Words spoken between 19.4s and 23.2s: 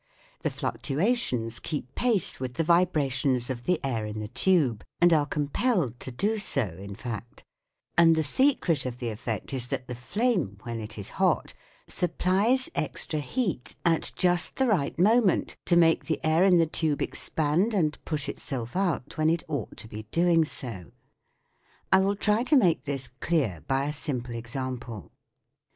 ought to be doing so. I will try to make this